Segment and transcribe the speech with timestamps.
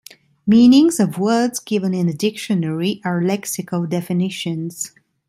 [0.47, 4.93] Meanings of words given in a dictionary are lexical definitions.